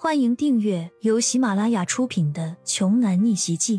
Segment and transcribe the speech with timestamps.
[0.00, 3.78] 欢迎订阅由喜马拉雅出品的《穷男逆袭记》。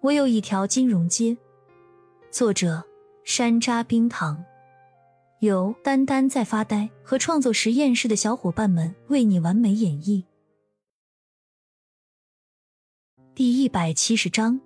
[0.00, 1.36] 我有一条金融街。
[2.30, 2.82] 作者：
[3.24, 4.42] 山楂冰糖，
[5.40, 10.24] 由丹丹在发呆和创作实验室的小伙伴们为你完美演绎。
[13.34, 14.58] 第一百七十章，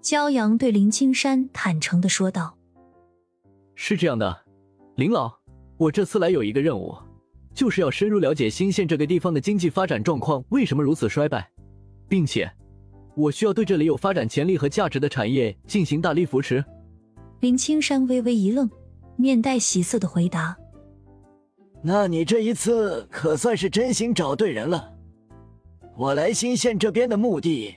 [0.00, 2.56] 骄阳对林青山坦诚的说道
[3.76, 4.46] ：“是这样的，
[4.96, 5.30] 林老，
[5.76, 6.96] 我这次来有一个任务。”
[7.54, 11.48] 就是要深入了解新县这个地方的经济发展状况为什么如此衰败，
[12.08, 12.50] 并且
[13.14, 16.64] 我需要对这里有发展潜力和价值的产业进行大力扶持。
[17.40, 18.68] 林青山微微一愣，
[19.16, 20.56] 面带喜色的回答
[21.80, 24.92] ：“那你这一次可算是真心找对人了。
[25.96, 27.76] 我来新县这边的目的，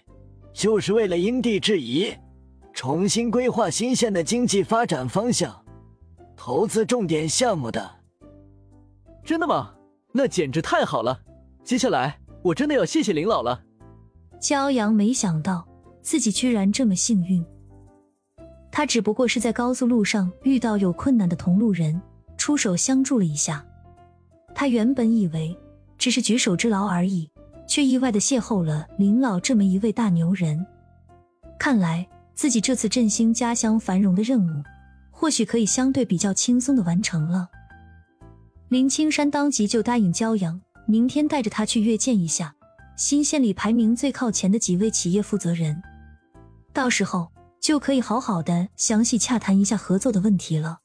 [0.54, 2.12] 就是为了因地制宜，
[2.74, 5.56] 重新规划新县的经济发展方向，
[6.36, 7.92] 投资重点项目的。”
[9.24, 9.74] 真的吗？
[10.18, 11.20] 那简直太好了！
[11.64, 13.62] 接下来我真的要谢谢林老了。
[14.42, 15.64] 骄阳没想到
[16.02, 17.46] 自己居然这么幸运，
[18.72, 22.02] 他只不过是在高速路上遇到有困难的同路人，
[22.36, 23.64] 出手相助了一下。
[24.56, 25.56] 他原本以为
[26.00, 27.30] 只是举手之劳而已，
[27.68, 30.66] 却意外的邂逅了林老这么一位大牛人。
[31.60, 34.64] 看来自己这次振兴家乡繁荣的任务，
[35.12, 37.50] 或许可以相对比较轻松的完成了。
[38.70, 42.54] 林青山当即就答应骄阳，明天带着他去约见一下
[42.98, 45.82] 新县里排名最靠前的几位企业负责人，
[46.74, 50.80] 到时候就可以好好的详细洽谈一下合作的问题了。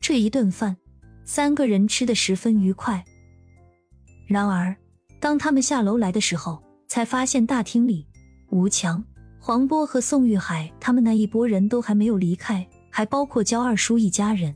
[0.00, 0.76] 这一顿饭，
[1.24, 3.04] 三个人吃的十分愉快。
[4.26, 4.74] 然而，
[5.20, 8.04] 当他们下楼来的时候，才发现大厅里
[8.50, 9.04] 吴强、
[9.38, 14.52] 黄波和宋玉海他们那一拨人都还没有离开，还包括焦二叔一家人。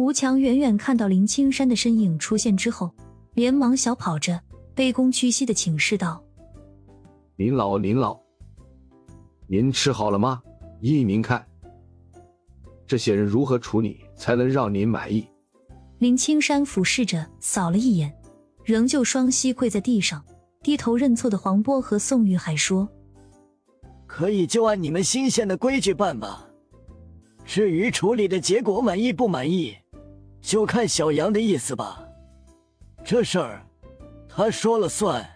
[0.00, 2.90] 吴强远远看到林青山的身影出现之后，
[3.34, 4.40] 连忙小跑着，
[4.74, 6.24] 卑躬屈膝的请示道
[7.36, 8.18] ：“林老，林老，
[9.46, 10.42] 您吃好了吗？
[10.80, 11.46] 依您看，
[12.86, 15.28] 这些人如何处理才能让您满意？”
[16.00, 18.10] 林青山俯视着，扫了一眼，
[18.64, 20.24] 仍旧双膝跪在地上，
[20.62, 22.88] 低头认错的黄波和宋玉海说
[24.08, 26.48] ：“可以就按你们新鲜的规矩办吧。
[27.44, 29.76] 至于处理的结果满意不满意？”
[30.40, 32.02] 就看小杨的意思吧，
[33.04, 33.62] 这事儿
[34.28, 35.28] 他说了算。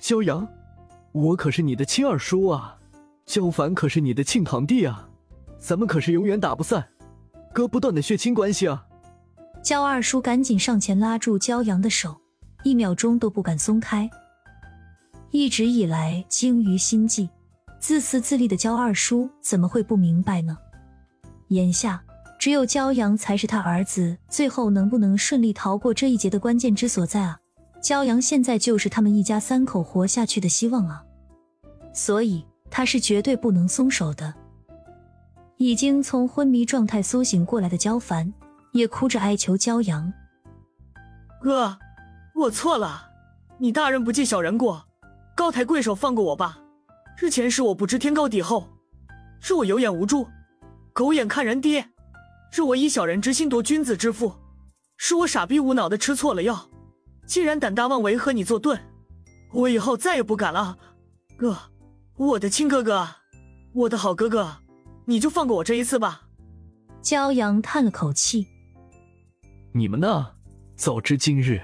[0.00, 0.46] 骄阳，
[1.12, 2.78] 我可是你的亲二叔啊，
[3.26, 5.08] 焦凡可是你的亲堂弟啊，
[5.58, 6.86] 咱们可是永远打不散、
[7.52, 8.86] 割不断的血亲关系啊！
[9.62, 12.20] 焦二叔赶紧上前拉住骄阳的手，
[12.64, 14.08] 一秒钟都不敢松开。
[15.30, 17.28] 一直以来精于心计、
[17.80, 20.56] 自私自利的焦二叔怎么会不明白呢？
[21.48, 22.02] 眼下。
[22.44, 27.40] 只有骄阳才是他儿子最后能不能顺利逃过这一劫的关键之所在啊！
[27.82, 31.02] 骄阳现在就是他们一家三口活下去的希望啊！
[31.94, 34.34] 所以他是绝对不能松手的。
[35.56, 38.30] 已经从昏迷状态苏醒过来的焦凡
[38.72, 40.12] 也哭着哀求骄阳
[41.40, 41.78] ：“哥，
[42.34, 43.08] 我错了，
[43.56, 44.84] 你大人不计小人过，
[45.34, 46.58] 高抬贵手放过我吧！
[47.16, 48.68] 日前是我不知天高地厚，
[49.40, 50.28] 是我有眼无珠，
[50.92, 51.82] 狗眼看人低。”
[52.56, 54.32] 是我以小人之心夺君子之腹，
[54.96, 56.70] 是我傻逼无脑的吃错了药，
[57.26, 58.78] 竟然胆大妄为和你作对，
[59.52, 60.78] 我以后再也不敢了。
[61.36, 61.58] 哥，
[62.16, 63.08] 我的亲哥哥，
[63.72, 64.58] 我的好哥哥，
[65.06, 66.28] 你就放过我这一次吧。
[67.02, 68.46] 骄阳叹了口气
[69.74, 70.30] ：“你们呢？
[70.76, 71.60] 早知今日，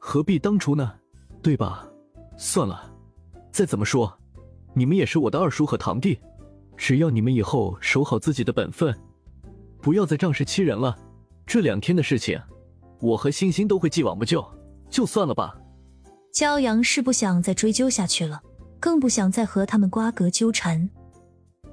[0.00, 0.94] 何必当初呢？
[1.44, 1.86] 对吧？
[2.36, 2.92] 算了，
[3.52, 4.12] 再怎么说，
[4.74, 6.18] 你们也是我的二叔和堂弟，
[6.76, 8.92] 只要你们以后守好自己的本分。”
[9.84, 10.96] 不要再仗势欺人了。
[11.46, 12.40] 这两天的事情，
[13.02, 14.42] 我和星星都会既往不咎，
[14.88, 15.54] 就算了吧。
[16.32, 18.40] 骄阳是不想再追究下去了，
[18.80, 20.88] 更不想再和他们瓜葛纠缠。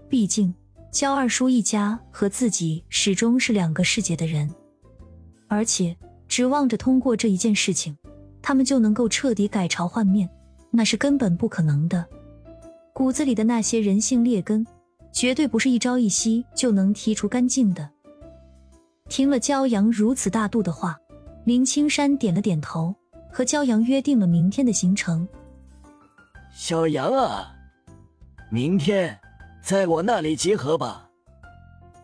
[0.09, 0.53] 毕竟
[0.91, 4.53] 焦二叔一家和自己始终是两个世界的人，
[5.47, 5.95] 而且
[6.27, 7.97] 指望着通过这一件事情，
[8.41, 10.29] 他们就能够彻底改朝换面，
[10.69, 12.05] 那是根本不可能的。
[12.91, 14.67] 骨子里的那些人性劣根，
[15.13, 17.89] 绝对不是一朝一夕就能剔除干净的。
[19.11, 20.97] 听了骄阳如此大度的话，
[21.43, 22.95] 林青山点了点头，
[23.29, 25.27] 和骄阳约定了明天的行程。
[26.53, 27.53] 小杨啊，
[28.49, 29.19] 明天
[29.61, 31.09] 在我那里集合吧，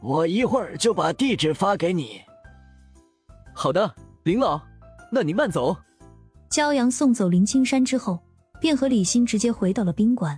[0.02, 2.20] 我一会儿就把地址发给你。
[3.54, 4.60] 好的，林老，
[5.10, 5.74] 那你慢走。
[6.52, 8.20] 骄阳送走林青山之后，
[8.60, 10.38] 便和李欣直接回到了宾馆。